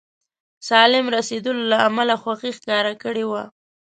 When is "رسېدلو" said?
1.15-1.63